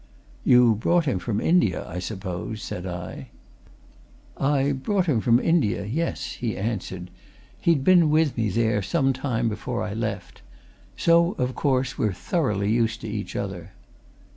"You 0.43 0.73
brought 0.73 1.05
him 1.05 1.19
from 1.19 1.39
India, 1.39 1.87
I 1.87 1.99
suppose?" 1.99 2.63
said 2.63 2.87
I. 2.87 3.27
"I 4.35 4.71
brought 4.71 5.05
him 5.05 5.21
from 5.21 5.39
India, 5.39 5.85
yes," 5.85 6.31
he 6.31 6.57
answered. 6.57 7.11
"He'd 7.59 7.83
been 7.83 8.09
with 8.09 8.35
me 8.35 8.49
for 8.49 8.81
some 8.81 9.13
time 9.13 9.47
before 9.47 9.83
I 9.83 9.93
left. 9.93 10.41
So, 10.97 11.33
of 11.33 11.53
course, 11.53 11.99
we're 11.99 12.13
thoroughly 12.13 12.71
used 12.71 13.01
to 13.01 13.07
each 13.07 13.35
other." 13.35 13.73